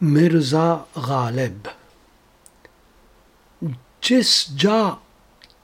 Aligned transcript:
مرزا 0.00 0.76
غالب۔ 0.96 1.68
جس 4.02 4.46
جا 4.56 4.90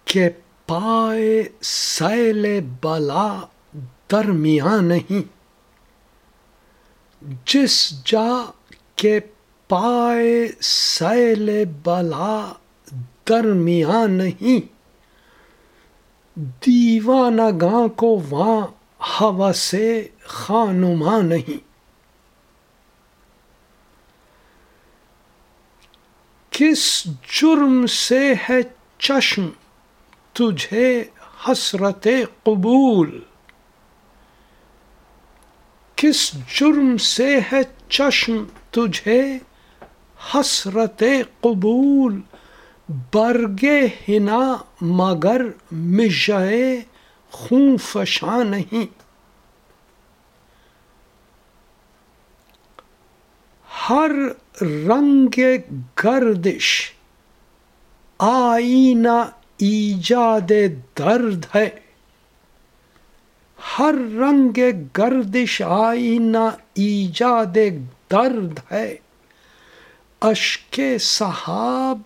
کے 0.04 0.28
پائے 0.66 1.44
سیل 1.62 2.60
بلا 2.82 3.40
درمیان 4.12 4.84
نہیں۔ 4.84 5.22
جس 7.46 8.02
جا 8.04 8.50
کے 8.96 9.20
پائے 9.68 10.48
سیل 10.60 11.64
بلا 11.82 12.52
درمیان 13.28 14.10
نہیں۔ 14.10 14.60
دیوانہ 16.38 17.50
گاں 17.60 17.88
کو 17.88 18.22
وہاں 18.30 18.66
ہوا 19.20 19.52
سے 19.52 20.08
خانما 20.24 21.20
نہیں۔ 21.20 21.75
کس 26.58 27.04
جرم 27.04 27.86
سے 27.86 28.32
ہے 28.48 28.60
چشم 28.98 29.48
تجھے 30.32 31.04
حسرت 31.48 32.08
قبول؟ 32.42 33.20
کس 35.96 36.32
جرم 36.32 36.96
سے 36.96 37.38
ہے 37.52 37.60
چشم 37.88 38.44
تجھے 38.70 39.38
حسرت 40.34 41.02
قبول؟ 41.40 42.20
برگے 43.14 43.86
ہنا 44.08 44.56
مگر 44.80 45.42
مجھے 45.72 46.80
خون 47.30 47.76
فشاں 47.76 48.44
نہیں۔ 48.44 48.95
ہر 53.90 54.10
رنگ 54.60 55.40
گردش، 56.04 56.90
آئینہ 58.18 59.30
ایجاد 59.58 60.52
درد 60.98 61.44
ہے۔ 61.54 61.68
ہر 63.78 63.94
رنگ 64.18 64.58
گردش، 64.98 65.62
آئینہ 65.62 66.50
ایجاد 66.74 67.58
درد 68.10 68.58
ہے۔ 68.72 68.96
اشک 70.20 70.80
صحاب 71.00 72.00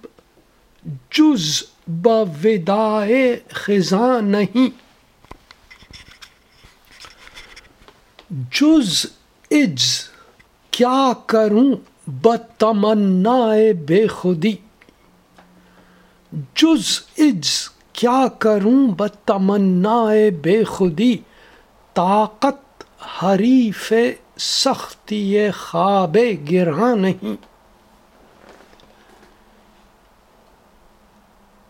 جز 1.12 1.62
بودائے 1.86 3.41
خزاں 3.48 4.20
نہیں۔ 4.20 4.69
جز 8.31 9.06
اجز 9.51 10.11
کیا 10.71 11.13
کروں 11.27 11.75
بتمنا 12.07 13.39
بے 13.87 14.07
خودی؟ 14.07 14.57
جز 16.55 17.01
اجز، 17.19 17.69
کیا 17.93 18.27
کروں 18.39 18.89
بتمنا 18.97 20.05
بے 20.43 20.65
خودی؟ 20.65 21.19
طاقت 21.95 22.85
حریف 23.23 23.93
سختی 24.39 25.51
خواب 25.51 26.19
گراں 26.51 26.97
نہیں۔ 26.97 27.37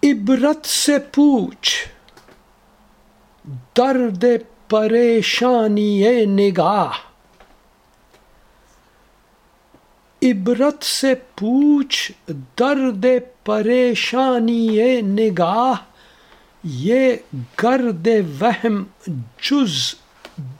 عبرت 0.03 0.67
سے 0.67 0.98
پوچھ، 0.98 1.89
درد 3.77 4.25
پریشانی 4.69 6.25
نگاہ۔ 6.25 7.09
عبرت 10.22 10.82
سے 10.82 11.14
پوچھ 11.34 12.10
درد 12.58 13.06
پریشانی 13.44 15.00
نگاہ 15.02 15.82
یہ 16.64 17.16
گرد 17.62 18.08
وہم 18.41 18.82
جز 19.42 19.78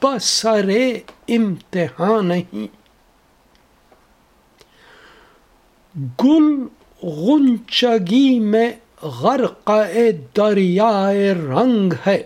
بسر 0.03 0.71
امتحان 1.29 2.27
نہیں 2.27 2.67
گل 6.25 6.49
غنچگی 7.03 8.39
میں 8.41 8.71
غرق 9.03 9.71
دریائے 10.37 11.33
رنگ 11.35 11.93
ہے 12.07 12.23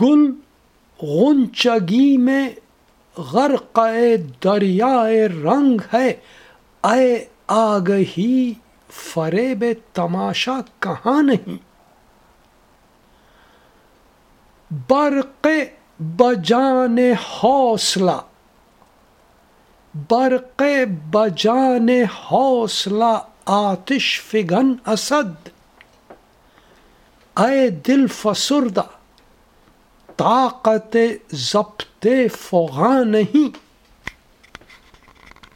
گل 0.00 0.30
غنچگی 1.00 2.16
میں 2.16 2.48
غرق 3.18 3.78
دریائے 4.44 5.26
رنگ 5.26 5.80
ہے۔ 5.94 6.08
اے 6.84 7.24
آگہی 7.46 8.52
فریب 8.90 9.64
تماشا 9.92 10.60
کہاں 10.78 11.22
نہیں؟ 11.22 11.56
برق 14.88 15.46
بجان 15.98 16.98
حوصلہ، 17.28 18.20
برق 20.10 20.62
بجان 21.10 21.88
حوصلہ 21.88 23.14
آتش 23.46 24.20
فگن 24.20 24.72
اسد۔ 24.86 25.48
اے 27.36 27.70
دل 27.70 28.06
فسردہ 28.06 28.97
طاقت 30.18 30.96
ضبط 31.34 32.06
فغاں 32.40 33.04
نہیں۔ 33.04 33.67